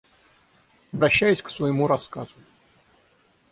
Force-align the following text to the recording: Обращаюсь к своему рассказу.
Обращаюсь 0.93 1.43
к 1.43 1.51
своему 1.51 1.85
рассказу. 1.85 2.33